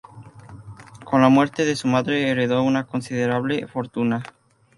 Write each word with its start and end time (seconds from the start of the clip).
Con 1.05 1.21
la 1.21 1.29
muerte 1.29 1.63
de 1.63 1.75
su 1.75 1.87
madre 1.87 2.27
heredó 2.27 2.63
una 2.63 2.87
considerable 2.87 3.67
fortuna. 3.67 4.23